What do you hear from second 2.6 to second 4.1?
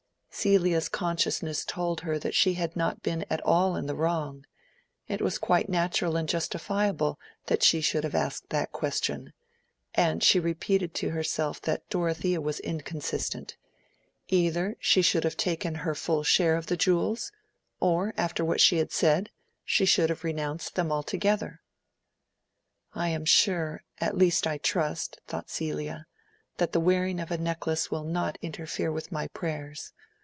not been at all in the